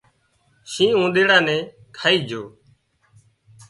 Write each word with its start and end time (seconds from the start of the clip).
شينهن 0.71 0.95
اونۮيڙا 0.99 1.37
نين 1.45 1.61
کائي 1.97 2.17
جھو 2.29 2.43